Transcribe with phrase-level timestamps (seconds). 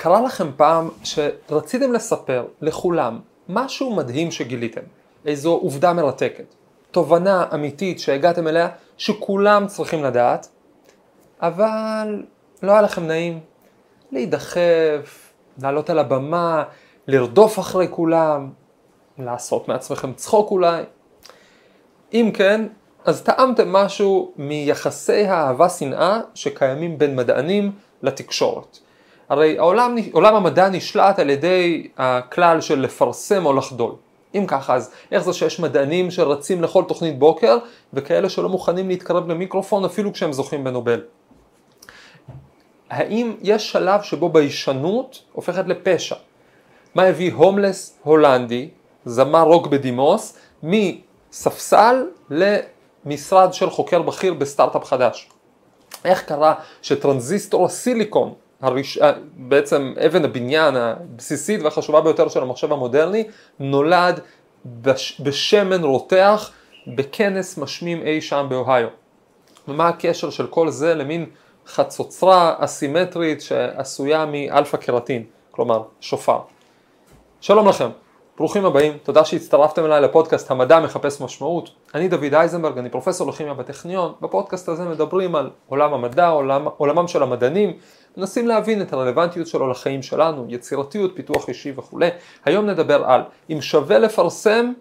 [0.00, 4.80] קרה לכם פעם שרציתם לספר לכולם משהו מדהים שגיליתם,
[5.26, 6.54] איזו עובדה מרתקת,
[6.90, 10.48] תובנה אמיתית שהגעתם אליה שכולם צריכים לדעת,
[11.40, 12.22] אבל
[12.62, 13.40] לא היה לכם נעים
[14.12, 15.32] להידחף,
[15.62, 16.64] לעלות על הבמה,
[17.06, 18.50] לרדוף אחרי כולם,
[19.18, 20.82] לעשות מעצמכם צחוק אולי.
[22.14, 22.66] אם כן,
[23.04, 27.72] אז טעמתם משהו מיחסי האהבה-שנאה שקיימים בין מדענים
[28.02, 28.78] לתקשורת.
[29.28, 33.92] הרי העולם, עולם המדע נשלט על ידי הכלל של לפרסם או לחדול.
[34.34, 37.58] אם ככה, אז איך זה שיש מדענים שרצים לכל תוכנית בוקר,
[37.92, 41.00] וכאלה שלא מוכנים להתקרב למיקרופון אפילו כשהם זוכים בנובל?
[42.90, 46.16] האם יש שלב שבו ביישנות הופכת לפשע?
[46.94, 48.68] מה הביא הומלס הולנדי,
[49.04, 55.28] זמר רוק בדימוס, מספסל למשרד של חוקר בכיר בסטארט-אפ חדש?
[56.04, 58.98] איך קרה שטרנזיסטור הסיליקון הראש...
[58.98, 63.24] אה, בעצם אבן הבניין הבסיסית והחשובה ביותר של המחשב המודרני,
[63.58, 64.20] נולד
[64.66, 65.20] בש...
[65.20, 66.50] בשמן רותח
[66.86, 68.88] בכנס משמים אי שם באוהיו.
[69.68, 71.26] ומה הקשר של כל זה למין
[71.66, 76.38] חצוצרה אסימטרית שעשויה מאלפא קרטין, כלומר שופר.
[77.40, 77.88] שלום לכם,
[78.36, 81.70] ברוכים הבאים, תודה שהצטרפתם אליי לפודקאסט המדע מחפש משמעות.
[81.94, 84.12] אני דוד אייזנברג, אני פרופסור לכימיה בטכניון.
[84.20, 87.72] בפודקאסט הזה מדברים על עולם המדע, עולם, עולמם של המדענים,
[88.16, 92.08] מנסים להבין את הרלוונטיות שלו לחיים שלנו, יצירתיות, פיתוח אישי וכולי.
[92.44, 94.72] היום נדבר על אם שווה לפרסם,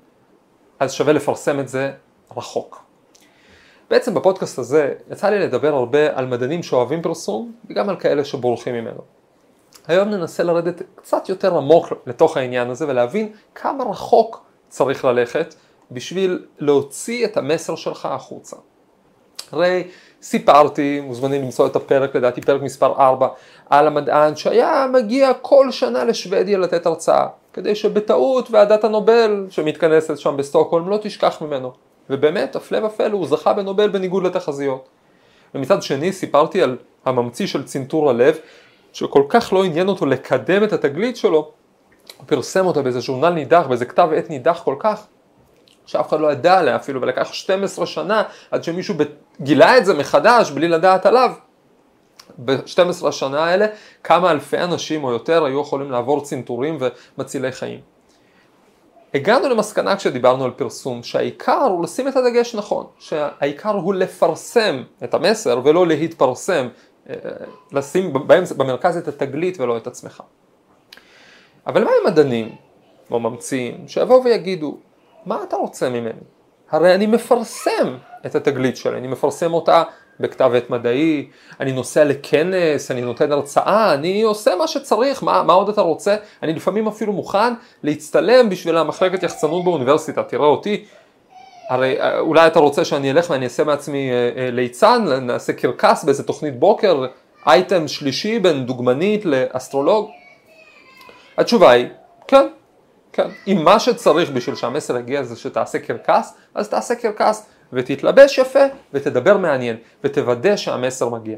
[0.79, 1.91] אז שווה לפרסם את זה
[2.37, 2.83] רחוק.
[3.89, 8.75] בעצם בפודקאסט הזה יצא לי לדבר הרבה על מדענים שאוהבים פרסום וגם על כאלה שבורחים
[8.75, 9.01] ממנו.
[9.87, 15.55] היום ננסה לרדת קצת יותר עמוק לתוך העניין הזה ולהבין כמה רחוק צריך ללכת
[15.91, 18.55] בשביל להוציא את המסר שלך החוצה.
[19.51, 19.83] הרי
[20.21, 23.27] סיפרתי, מוזמנים למצוא את הפרק, לדעתי פרק מספר 4,
[23.69, 30.37] על המדען שהיה מגיע כל שנה לשוודיה לתת הרצאה, כדי שבטעות ועדת הנובל שמתכנסת שם
[30.37, 31.71] בסטוקהולם לא תשכח ממנו.
[32.09, 34.87] ובאמת, הפלא ופלא, הוא זכה בנובל בניגוד לתחזיות.
[35.55, 38.37] ומצד שני, סיפרתי על הממציא של צנתור הלב,
[38.93, 41.51] שכל כך לא עניין אותו לקדם את התגלית שלו,
[42.17, 45.05] הוא פרסם אותה באיזה ז'ורנל נידח, באיזה כתב עת נידח כל כך,
[45.87, 48.95] שאף אחד לא ידע עליה אפילו, ולקח 12 שנה עד שמישהו
[49.41, 51.31] גילה את זה מחדש בלי לדעת עליו.
[52.45, 53.65] ב-12 השנה האלה
[54.03, 56.77] כמה אלפי אנשים או יותר היו יכולים לעבור צנתורים
[57.17, 57.79] ומצילי חיים.
[59.13, 65.13] הגענו למסקנה כשדיברנו על פרסום שהעיקר הוא לשים את הדגש נכון, שהעיקר הוא לפרסם את
[65.13, 66.67] המסר ולא להתפרסם,
[67.09, 67.15] אה,
[67.71, 68.13] לשים
[68.57, 70.23] במרכז את התגלית ולא את עצמך.
[71.67, 72.55] אבל מה עם מדענים
[73.11, 74.77] או ממציאים שיבואו ויגידו
[75.27, 76.11] מה אתה רוצה ממני?
[76.71, 77.95] הרי אני מפרסם
[78.25, 79.83] את התגלית שלי, אני מפרסם אותה
[80.19, 81.29] בכתב עת מדעי,
[81.59, 86.15] אני נוסע לכנס, אני נותן הרצאה, אני עושה מה שצריך, מה, מה עוד אתה רוצה?
[86.43, 90.85] אני לפעמים אפילו מוכן להצטלם בשביל המחלקת יחצנות באוניברסיטה, תראה אותי,
[91.69, 96.03] הרי אה, אולי אתה רוצה שאני אלך ואני אעשה מעצמי אה, אה, ליצן, נעשה קרקס
[96.03, 97.05] באיזה תוכנית בוקר,
[97.47, 100.09] אייטם שלישי בין דוגמנית לאסטרולוג?
[101.37, 101.85] התשובה היא,
[102.27, 102.47] כן,
[103.17, 103.29] כן.
[103.47, 108.59] אם מה שצריך בשביל שהמסר יגיע זה שתעשה קרקס, אז תעשה קרקס ותתלבש יפה
[108.93, 111.37] ותדבר מעניין ותוודא שהמסר מגיע.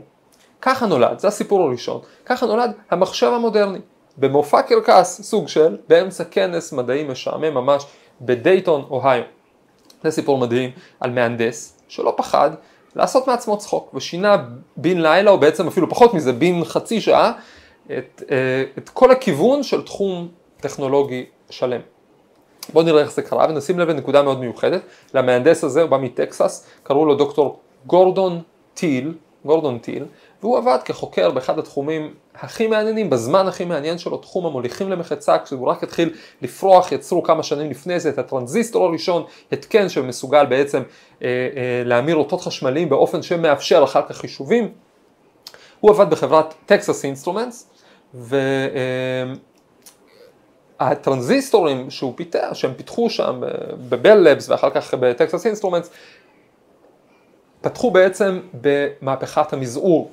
[0.61, 3.79] ככה נולד, זה הסיפור הראשון, ככה נולד המחשב המודרני.
[4.17, 7.85] במופע קרקס, סוג של, באמצע כנס מדעי משעמם ממש
[8.21, 9.23] בדייטון, אוהיו.
[10.03, 12.51] זה סיפור מדהים על מהנדס שלא פחד
[12.95, 14.37] לעשות מעצמו צחוק ושינה
[14.77, 17.31] בן לילה או בעצם אפילו פחות מזה בן חצי שעה
[17.85, 20.27] את, אה, את כל הכיוון של תחום
[20.61, 21.81] טכנולוגי שלם.
[22.73, 24.81] בואו נראה איך זה קרה ונשים לב לנקודה מאוד מיוחדת.
[25.13, 28.41] למהנדס הזה, הוא בא מטקסס, קראו לו דוקטור גורדון
[28.73, 29.13] טיל,
[29.45, 30.05] גורדון טיל,
[30.41, 35.67] והוא עבד כחוקר באחד התחומים הכי מעניינים, בזמן הכי מעניין שלו, תחום המוליכים למחצה, כשהוא
[35.67, 40.81] רק התחיל לפרוח, יצרו כמה שנים לפני זה את הטרנזיסטור הראשון, התקן שמסוגל בעצם
[41.21, 44.71] אה, אה, להמיר אותות חשמליים באופן שמאפשר אחר כך חישובים.
[45.79, 47.69] הוא עבד בחברת Texas Instruments,
[48.13, 48.35] ו...
[48.75, 49.33] אה,
[50.79, 53.41] הטרנזיסטורים שהוא פיתח, שהם פיתחו שם
[53.89, 55.89] ב Bell Labs ואחר כך ב Texas Instruments,
[57.61, 60.11] פתחו בעצם במהפכת המזעור,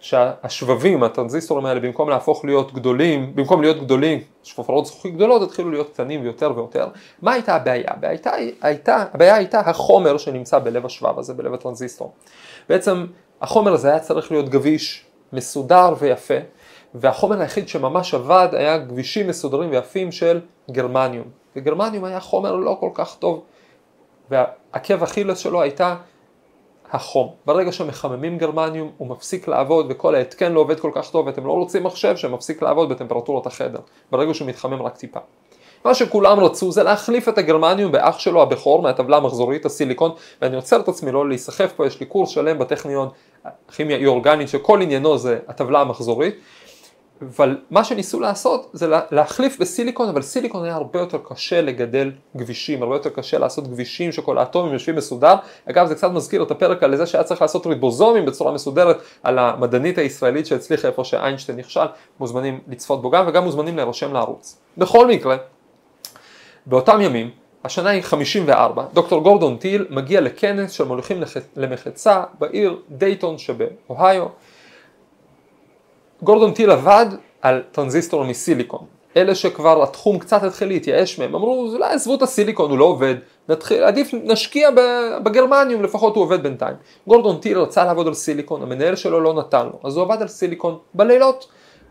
[0.00, 5.92] שהשבבים, הטרנזיסטורים האלה, במקום להפוך להיות גדולים, במקום להיות גדולים, שפופרות זכוכית גדולות, התחילו להיות
[5.92, 6.88] קטנים ויותר ויותר.
[7.22, 7.90] מה הייתה הבעיה?
[7.90, 8.18] הבעיה
[8.62, 12.12] הייתה, הבעיה הייתה החומר שנמצא בלב השבב הזה, בלב הטרנזיסטור.
[12.68, 13.06] בעצם
[13.40, 16.34] החומר הזה היה צריך להיות גביש, מסודר ויפה,
[16.94, 20.40] והחומר היחיד שממש עבד היה גבישים מסודרים ויפים של
[20.70, 21.26] גרמניום.
[21.56, 23.42] וגרמניום היה חומר לא כל כך טוב,
[24.30, 25.96] והעקב אכילס שלו הייתה
[26.92, 27.32] החום.
[27.46, 31.52] ברגע שמחממים גרמניום הוא מפסיק לעבוד וכל ההתקן לא עובד כל כך טוב ואתם לא
[31.52, 33.78] רוצים מחשב שמפסיק לעבוד בטמפרטורת החדר.
[34.10, 35.20] ברגע שהוא מתחמם רק טיפה.
[35.84, 40.10] מה שכולם רצו זה להחליף את הגרמניום באח שלו הבכור מהטבלה המחזורית הסיליקון
[40.42, 43.08] ואני עוצר את עצמי לא להיסחף פה יש לי קורס שלם בטכניון
[43.76, 46.34] כימיה אי אורגנית שכל עניינו זה הטבלה המחזורית
[47.22, 52.82] אבל מה שניסו לעשות זה להחליף בסיליקון, אבל סיליקון היה הרבה יותר קשה לגדל גבישים,
[52.82, 55.34] הרבה יותר קשה לעשות גבישים שכל האטומים יושבים מסודר.
[55.70, 59.38] אגב זה קצת מזכיר את הפרק על זה שהיה צריך לעשות ריבוזומים בצורה מסודרת על
[59.38, 61.86] המדענית הישראלית שהצליחה איפה שאיינשטיין נכשל,
[62.20, 64.58] מוזמנים לצפות בו גם וגם מוזמנים להירשם לערוץ.
[64.78, 65.36] בכל מקרה,
[66.66, 67.30] באותם ימים,
[67.64, 71.22] השנה היא 54, דוקטור גורדון טיל מגיע לכנס של מוליכים
[71.56, 74.26] למחצה בעיר דייטון שבאוהיו.
[76.22, 77.06] גורדון טיל עבד
[77.42, 78.84] על טרנזיסטור מסיליקון.
[79.16, 83.14] אלה שכבר התחום קצת התחיל להתייאש מהם, אמרו אולי עזבו את הסיליקון, הוא לא עובד,
[83.48, 84.70] נתחיל, עדיף נשקיע
[85.22, 86.74] בגרמניום, לפחות הוא עובד בינתיים.
[87.06, 90.28] גורדון טיל רצה לעבוד על סיליקון, המנהל שלו לא נתן לו, אז הוא עבד על
[90.28, 91.48] סיליקון בלילות.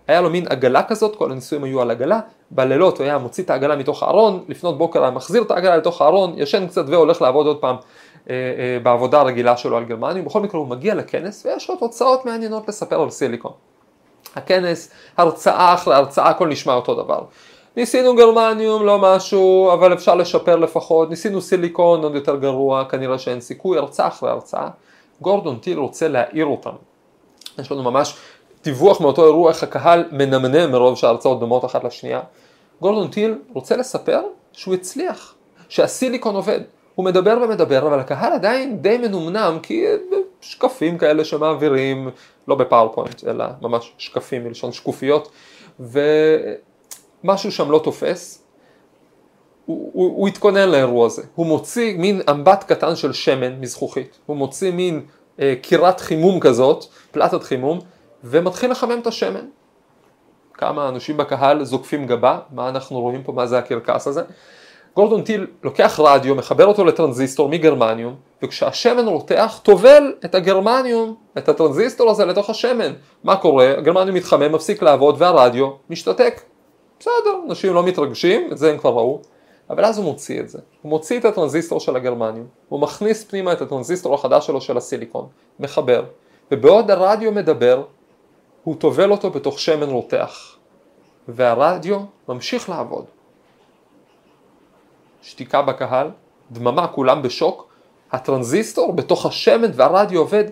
[0.07, 2.19] היה לו מין עגלה כזאת, כל הניסויים היו על עגלה,
[2.51, 6.01] בלילות הוא היה מוציא את העגלה מתוך הארון, לפנות בוקר היה מחזיר את העגלה לתוך
[6.01, 7.75] הארון, ישן קצת והולך לעבוד עוד פעם
[8.29, 12.25] אה, אה, בעבודה הרגילה שלו על גרמניום, בכל מקרה הוא מגיע לכנס ויש לו תוצאות
[12.25, 13.51] מעניינות לספר על סיליקון.
[14.35, 17.21] הכנס, הרצאה אחרי הרצאה, הכל נשמע אותו דבר.
[17.77, 23.41] ניסינו גרמניום, לא משהו, אבל אפשר לשפר לפחות, ניסינו סיליקון, עוד יותר גרוע, כנראה שאין
[23.41, 24.67] סיכוי, הרצאה אחרי הרצאה.
[25.21, 26.71] גורדון טיל רוצה להעיר אותם.
[27.59, 28.15] יש לנו ממש
[28.63, 32.21] דיווח מאותו אירוע איך הקהל מנמנם מרוב שההרצאות דומות אחת לשנייה.
[32.81, 34.21] גורדון טיל רוצה לספר
[34.53, 35.35] שהוא הצליח,
[35.69, 36.59] שהסיליקון עובד.
[36.95, 39.85] הוא מדבר ומדבר, אבל הקהל עדיין די מנומנם, כי
[40.41, 42.09] שקפים כאלה שמעבירים,
[42.47, 45.31] לא ב PowerPoint, אלא ממש שקפים מלשון שקופיות,
[45.79, 48.43] ומשהו שם לא תופס.
[49.65, 54.37] הוא, הוא, הוא התכונן לאירוע הזה, הוא מוציא מין אמבט קטן של שמן מזכוכית, הוא
[54.37, 55.05] מוציא מין
[55.39, 57.79] אה, קירת חימום כזאת, פלטת חימום,
[58.23, 59.45] ומתחיל לחמם את השמן.
[60.53, 64.21] כמה אנשים בקהל זוקפים גבה, מה אנחנו רואים פה, מה זה הקרקס הזה.
[64.97, 72.09] גורדון טיל לוקח רדיו, מחבר אותו לטרנזיסטור מגרמניום, וכשהשמן רותח, טובל את הגרמניום, את הטרנזיסטור
[72.09, 72.93] הזה לתוך השמן.
[73.23, 73.73] מה קורה?
[73.77, 76.41] הגרמניום מתחמם, מפסיק לעבוד, והרדיו משתתק.
[76.99, 79.21] בסדר, אנשים לא מתרגשים, את זה הם כבר ראו,
[79.69, 80.59] אבל אז הוא מוציא את זה.
[80.81, 85.27] הוא מוציא את הטרנזיסטור של הגרמניום, הוא מכניס פנימה את הטרנזיסטור החדש שלו של הסיליקון,
[85.59, 86.03] מחבר,
[86.51, 87.83] ובעוד הרדיו מדבר,
[88.63, 90.55] הוא טובל אותו בתוך שמן רותח,
[91.27, 93.16] והרדיו ממשיך לעבוד.
[95.27, 96.09] שתיקה בקהל,
[96.51, 97.67] דממה, כולם בשוק,
[98.11, 100.43] הטרנזיסטור בתוך השמן והרדיו עובד,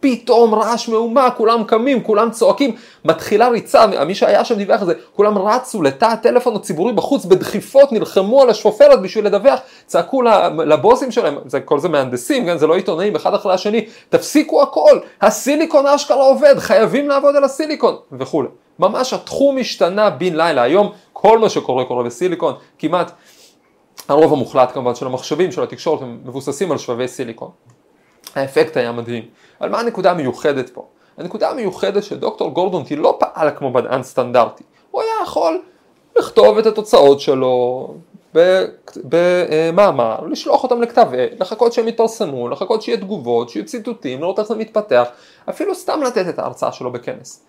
[0.00, 4.94] פתאום רעש מהומה, כולם קמים, כולם צועקים, מתחילה ריצה, מי שהיה שם דיווח על זה,
[5.16, 10.22] כולם רצו לתא הטלפון הציבורי בחוץ בדחיפות, נלחמו על השופרת בשביל לדווח, צעקו
[10.66, 14.98] לבוסים שלהם, זה, כל זה מהנדסים, כן, זה לא עיתונאים אחד אחרי השני, תפסיקו הכל,
[15.20, 18.48] הסיליקון אשכרה עובד, חייבים לעבוד על הסיליקון וכולי.
[18.78, 23.12] ממש התחום השתנה בן לילה, היום כל מה שקורה קורה בסיליקון, כמעט
[24.08, 27.50] הרוב המוחלט כמובן של המחשבים של התקשורת הם מבוססים על שבבי סיליקון.
[28.34, 29.24] האפקט היה מדהים.
[29.60, 30.86] אבל מה הנקודה המיוחדת פה?
[31.18, 34.64] הנקודה המיוחדת שדוקטור גורדון טי לא פעל כמו מדען סטנדרטי.
[34.90, 35.62] הוא היה יכול
[36.18, 37.94] לכתוב את התוצאות שלו
[39.04, 44.48] במאמר, לשלוח אותם לכתב עת, לחכות שהם יתפרסמו, לחכות שיהיה תגובות, שיהיו ציטוטים, לראות איך
[44.48, 45.08] זה מתפתח,
[45.48, 47.44] אפילו סתם לתת את ההרצאה שלו בכנס.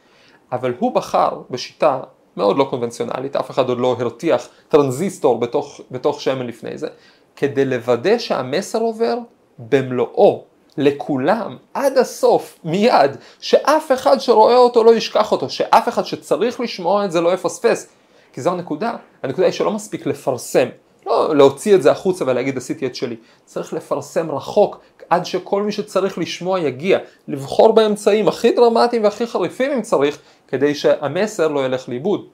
[0.52, 2.00] אבל הוא בחר בשיטה
[2.40, 6.88] מאוד לא קונבנציונלית, אף אחד עוד לא הרתיח טרנזיסטור בתוך, בתוך שמן לפני זה,
[7.36, 9.18] כדי לוודא שהמסר עובר
[9.60, 10.44] במלואו,
[10.78, 17.06] לכולם, עד הסוף, מיד, שאף אחד שרואה אותו לא ישכח אותו, שאף אחד שצריך לשמוע
[17.06, 17.88] את זה לא יפספס,
[18.34, 20.68] כי זו הנקודה, הנקודה היא שלא מספיק לפרסם,
[21.06, 23.16] לא להוציא את זה החוצה ולהגיד עשיתי את שלי,
[23.46, 24.80] צריך לפרסם רחוק
[25.10, 30.19] עד שכל מי שצריך לשמוע יגיע, לבחור באמצעים הכי דרמטיים והכי חריפים אם צריך,
[30.50, 32.28] כדי שהמסר לא ילך לאיבוד.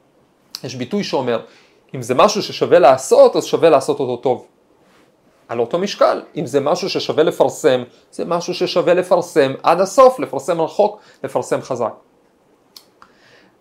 [0.64, 1.42] יש ביטוי שאומר,
[1.96, 4.48] אם זה משהו ששווה לעשות, אז שווה לעשות אותו טוב.
[5.48, 10.62] על אותו משקל, אם זה משהו ששווה לפרסם, זה משהו ששווה לפרסם עד הסוף, לפרסם
[10.62, 11.94] רחוק, לפרסם חזק.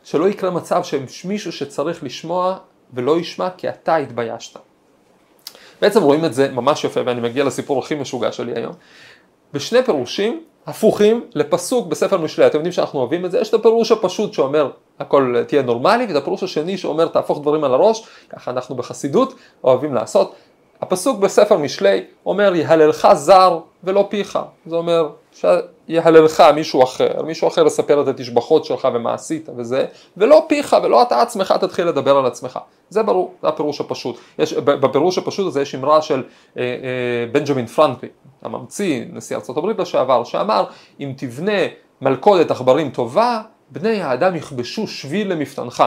[0.05, 2.59] שלא יקרה מצב שיש מישהו שצריך לשמוע
[2.95, 4.61] ולא ישמע כי אתה התביישת.
[5.81, 8.73] בעצם רואים את זה ממש יפה ואני מגיע לסיפור הכי משוגע שלי היום.
[9.53, 13.92] בשני פירושים הפוכים לפסוק בספר משלי, אתם יודעים שאנחנו אוהבים את זה, יש את הפירוש
[13.92, 18.75] הפשוט שאומר הכל תהיה נורמלי ואת הפירוש השני שאומר תהפוך דברים על הראש, ככה אנחנו
[18.75, 20.35] בחסידות אוהבים לעשות.
[20.80, 24.38] הפסוק בספר משלי אומר יהללך זר ולא פיך.
[24.66, 29.87] זה אומר שיהללך מישהו אחר, מישהו אחר יספר את התשבחות שלך ומה עשית וזה,
[30.17, 32.59] ולא פיך ולא אתה עצמך תתחיל לדבר על עצמך.
[32.91, 34.19] זה ברור, זה הפירוש הפשוט.
[34.38, 36.23] יש, בפירוש הפשוט הזה יש אמרה של
[36.59, 36.69] אה, אה,
[37.33, 38.12] בנג'מין פרנקלין,
[38.43, 40.64] הממציא, נשיא ארה"ב לשעבר, שאמר
[41.00, 41.62] אם תבנה
[42.00, 45.85] מלכודת עכברים טובה, בני האדם יכבשו שביל למפתנך.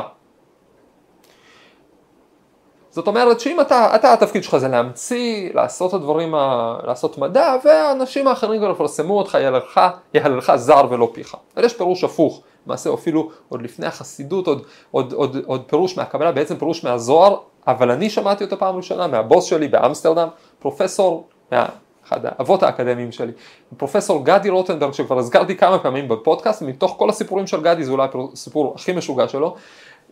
[2.98, 7.56] זאת אומרת שאם אתה, אתה התפקיד שלך זה להמציא, לעשות את הדברים, ה, לעשות מדע,
[7.66, 9.82] והאנשים האחרים כבר יפרסמו אותך, יהללך,
[10.14, 11.36] יהללך זר ולא פיך.
[11.56, 16.32] אבל יש פירוש הפוך, למעשה אפילו עוד לפני החסידות, עוד, עוד, עוד, עוד פירוש מהקבלה,
[16.32, 17.38] בעצם פירוש מהזוהר,
[17.68, 20.28] אבל אני שמעתי אותו פעם ראשונה מהבוס שלי באמסטרדם,
[20.60, 21.66] פרופסור, מה,
[22.08, 23.32] אחד האבות האקדמיים שלי,
[23.78, 28.08] פרופסור גדי רוטנברג, שכבר הזכרתי כמה פעמים בפודקאסט, מתוך כל הסיפורים של גדי, זה אולי
[28.34, 29.56] הסיפור הכי משוגע שלו,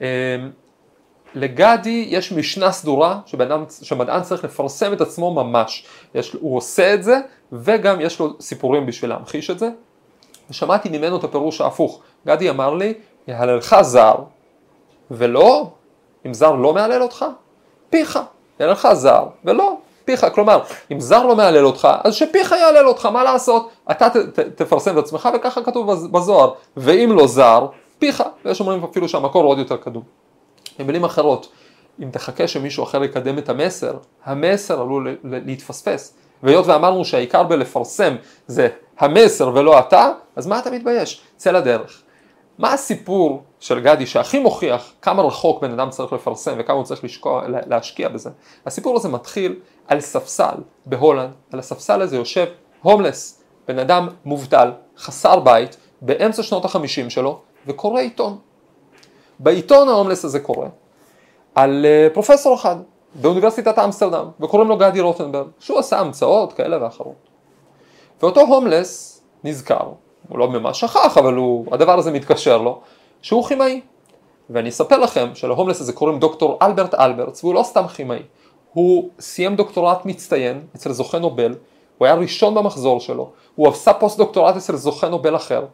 [0.02, 0.06] אמ,
[1.36, 3.20] לגדי יש משנה סדורה
[3.82, 5.86] שמדען צריך לפרסם את עצמו ממש.
[6.16, 7.20] יש, הוא עושה את זה
[7.52, 9.70] וגם יש לו סיפורים בשביל להמחיש את זה.
[10.50, 12.02] ושמעתי ממנו את הפירוש ההפוך.
[12.28, 12.94] גדי אמר לי,
[13.28, 14.16] יהללך זר,
[15.12, 15.68] ולא,
[16.26, 17.26] אם זר לא מהלל אותך,
[17.90, 18.20] פיך.
[18.60, 20.26] יהללך זר, ולא, פיך.
[20.34, 20.60] כלומר,
[20.92, 23.70] אם זר לא מהלל אותך, אז שפיך יהלל אותך, מה לעשות?
[23.92, 26.52] אתה ת, ת, תפרסם את עצמך וככה כתוב בזוהר.
[26.78, 27.68] ואם לא זר,
[28.00, 28.24] פיך.
[28.46, 30.25] ויש אומרים אפילו שהמקור עוד יותר קדום.
[30.80, 31.52] במילים אחרות,
[32.04, 36.18] אם תחכה שמישהו אחר יקדם את המסר, המסר עלול להתפספס.
[36.44, 38.16] והיות ואמרנו שהעיקר בלפרסם
[38.48, 38.68] זה
[39.00, 41.22] המסר ולא אתה, אז מה אתה מתבייש?
[41.38, 42.02] צא לדרך.
[42.58, 47.04] מה הסיפור של גדי שהכי מוכיח כמה רחוק בן אדם צריך לפרסם וכמה הוא צריך
[47.04, 48.30] לשקוע, להשקיע בזה?
[48.66, 50.56] הסיפור הזה מתחיל על ספסל
[50.86, 52.46] בהולנד, על הספסל הזה יושב
[52.82, 58.38] הומלס, בן אדם מובטל, חסר בית, באמצע שנות החמישים שלו, וקורא עיתון.
[59.40, 60.68] בעיתון ההומלס הזה קורה
[61.56, 62.76] על אה, פרופסור אחד
[63.16, 67.16] באוניברסיטת אמסטרדם וקוראים לו גדי רוטנברג שהוא עשה המצאות כאלה ואחרות.
[68.22, 69.90] ואותו הומלס נזכר,
[70.30, 72.80] הוא לא ממש שכח אבל הוא, הדבר הזה מתקשר לו
[73.22, 73.82] שהוא כימאי.
[74.50, 78.22] ואני אספר לכם שלהומלס הזה קוראים דוקטור אלברט אלברטס והוא לא סתם כימאי.
[78.74, 81.56] הוא סיים דוקטורט מצטיין אצל זוכה נובל
[81.98, 85.66] הוא היה ראשון במחזור שלו הוא עשה פוסט דוקטורט אצל זוכה נובל אחר.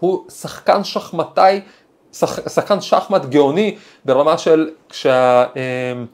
[0.00, 1.60] הוא שחקן שחמטאי
[2.48, 5.44] שחקן שחמט גאוני ברמה של כשה...
[5.56, 6.06] אמ,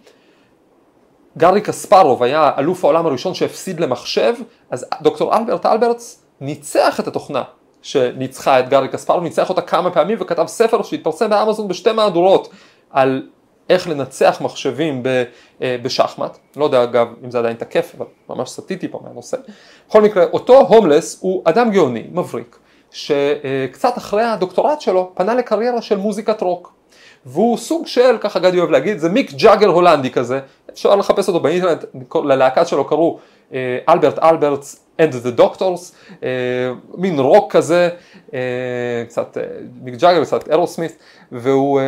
[1.64, 4.34] קספרוב היה אלוף העולם הראשון שהפסיד למחשב,
[4.70, 7.42] אז דוקטור אלברט אלברטס ניצח את התוכנה
[7.82, 12.48] שניצחה את גארי קספרוב, ניצח אותה כמה פעמים וכתב ספר שהתפרסם באמזון בשתי מהדורות
[12.90, 13.28] על
[13.70, 15.02] איך לנצח מחשבים
[15.62, 19.36] אה, בשחמט, לא יודע אגב אם זה עדיין תקף, אבל ממש סטיתי פה מהנושא.
[19.88, 22.58] בכל מקרה, אותו הומלס הוא אדם גאוני, מבריק,
[22.90, 26.72] שקצת אחרי הדוקטורט שלו פנה לקריירה של מוזיקת רוק.
[27.26, 30.40] והוא סוג של, ככה גדי אוהב להגיד, זה מיק ג'אגר הולנדי כזה,
[30.72, 31.84] אפשר לחפש אותו באינטרנט,
[32.24, 33.18] ללהקה שלו קראו
[33.88, 36.28] אלברט אלברטס the Doctors, אה,
[36.94, 37.88] מין רוק כזה,
[38.34, 39.36] אה, קצת
[39.82, 40.98] מיק ג'אגר, קצת אירוסמית,
[41.32, 41.80] והוא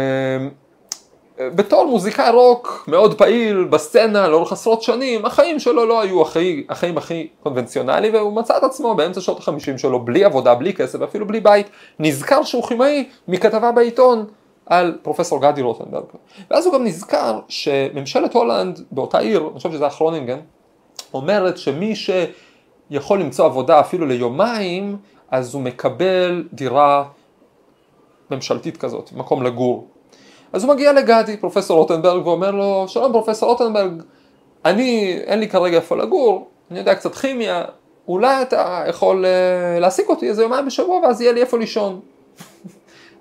[1.40, 6.98] בתור מוזיקאי רוק מאוד פעיל בסצנה לאורך עשרות שנים, החיים שלו לא היו החיים, החיים
[6.98, 11.26] הכי קונבנציונליים והוא מצא את עצמו באמצע שעות החמישים שלו בלי עבודה, בלי כסף ואפילו
[11.26, 11.66] בלי בית,
[11.98, 14.24] נזכר שהוא כימאי מכתבה בעיתון
[14.66, 16.04] על פרופסור גדי רוטנברג.
[16.50, 20.38] ואז הוא גם נזכר שממשלת הולנד באותה עיר, אני חושב שזה היה כרונינגן,
[21.14, 24.96] אומרת שמי שיכול למצוא עבודה אפילו ליומיים,
[25.30, 27.04] אז הוא מקבל דירה
[28.30, 29.91] ממשלתית כזאת, מקום לגור.
[30.52, 34.02] אז הוא מגיע לגדי, פרופסור רוטנברג, ואומר לו, שלום פרופסור רוטנברג,
[34.64, 37.64] אני, אין לי כרגע איפה לגור, אני יודע קצת כימיה,
[38.08, 42.00] אולי אתה יכול uh, להעסיק אותי איזה יומיים בשבוע ואז יהיה לי איפה לישון.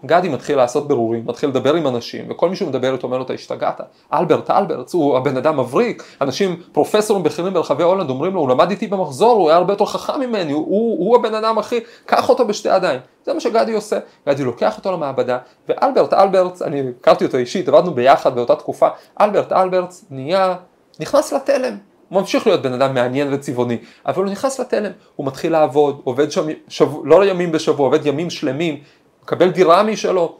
[0.05, 3.23] גדי מתחיל לעשות ברורים, מתחיל לדבר עם אנשים, וכל מי שהוא מדבר איתו אומר לו,
[3.23, 3.81] אתה השתגעת?
[4.13, 8.69] אלברט, אלברט, הוא הבן אדם מבריק, אנשים, פרופסורים בכירים ברחבי הולנד אומרים לו, הוא למד
[8.69, 12.29] איתי במחזור, הוא היה הרבה יותר חכם ממני, הוא, הוא, הוא הבן אדם הכי, קח
[12.29, 12.99] אותו בשתי ידיים.
[13.25, 15.37] זה מה שגדי עושה, גדי לוקח אותו למעבדה,
[15.69, 18.87] ואלברט, אלברט, אני הכרתי אותו אישית, עבדנו ביחד באותה תקופה,
[19.21, 20.55] אלברט, אלברט נהיה,
[20.99, 21.77] נכנס לתלם.
[22.11, 26.31] הוא ממשיך להיות בן אדם מעניין וצבעוני, אבל הוא נכנס לתלם, הוא מתחיל לעבוד, עובד
[26.31, 28.79] שם, שבוע, לא ימים בשבוע, עובד ימים שלמים,
[29.23, 30.35] מקבל דירה משלו,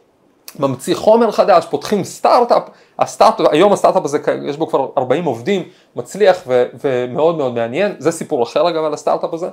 [0.59, 2.63] ממציא חומר חדש, פותחים סטארט-אפ,
[2.99, 5.63] הסטארט, היום הסטארט-אפ הזה יש בו כבר 40 עובדים,
[5.95, 9.49] מצליח ו, ומאוד מאוד מעניין, זה סיפור אחר אגב על הסטארט-אפ הזה,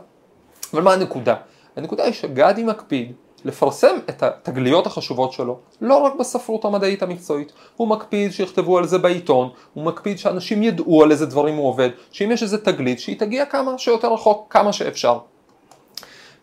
[0.73, 1.35] אבל מה הנקודה?
[1.77, 3.13] הנקודה היא שגדי מקפיד
[3.45, 8.99] לפרסם את התגליות החשובות שלו, לא רק בספרות המדעית המקצועית, הוא מקפיד שיכתבו על זה
[8.99, 13.19] בעיתון, הוא מקפיד שאנשים ידעו על איזה דברים הוא עובד, שאם יש איזה תגלית שהיא
[13.19, 15.19] תגיע כמה שיותר רחוק, כמה שאפשר.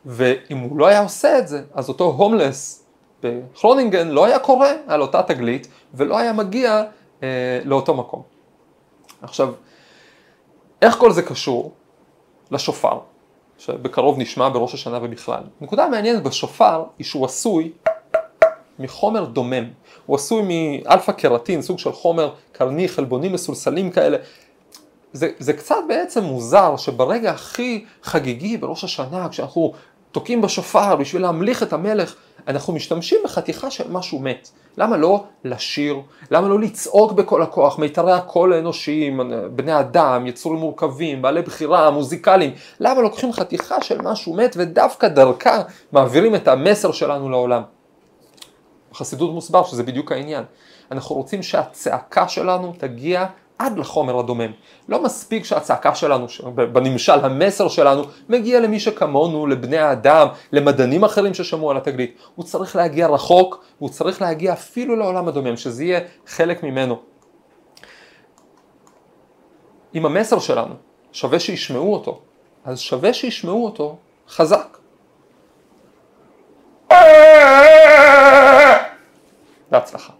[0.05, 2.85] ואם הוא לא היה עושה את זה, אז אותו הומלס
[3.23, 6.83] בכרונינגן לא היה קורא על אותה תגלית ולא היה מגיע
[7.23, 8.21] אה, לאותו מקום.
[9.21, 9.53] עכשיו,
[10.81, 11.71] איך כל זה קשור
[12.51, 12.99] לשופר?
[13.57, 15.43] שבקרוב נשמע בראש השנה ובכלל.
[15.61, 17.71] נקודה המעניינת בשופר היא שהוא עשוי
[18.79, 19.65] מחומר דומם.
[20.05, 24.17] הוא עשוי מאלפא קרטין, סוג של חומר קרני, חלבונים מסולסלים כאלה.
[25.13, 29.73] זה, זה קצת בעצם מוזר שברגע הכי חגיגי בראש השנה, כשאנחנו
[30.15, 32.15] תוקעים בשופר בשביל להמליך את המלך,
[32.47, 34.49] אנחנו משתמשים בחתיכה של משהו מת.
[34.77, 35.99] למה לא לשיר?
[36.31, 37.79] למה לא לצעוק בכל הכוח?
[37.79, 39.19] מיתרי הקול האנושיים,
[39.55, 42.53] בני אדם, יצורים מורכבים, בעלי בחירה, מוזיקליים.
[42.79, 47.61] למה לוקחים חתיכה של משהו מת ודווקא דרכה מעבירים את המסר שלנו לעולם?
[48.91, 50.43] בחסידות מוסבר שזה בדיוק העניין.
[50.91, 53.25] אנחנו רוצים שהצעקה שלנו תגיע
[53.59, 54.51] עד לחומר הדומם.
[54.89, 61.71] לא מספיק שהצעקה שלנו, בנמשל המסר שלנו, מגיע למי שכמונו, לבני האדם, למדענים אחרים ששמעו
[61.71, 62.17] על התגלית.
[62.35, 66.99] הוא צריך להגיע רחוק, הוא צריך להגיע אפילו לעולם הדומם, שזה יהיה חלק ממנו.
[69.95, 70.75] אם המסר שלנו
[71.11, 72.21] שווה שישמעו אותו,
[72.65, 73.97] אז שווה שישמעו אותו
[74.29, 74.77] חזק.
[79.71, 80.13] בהצלחה.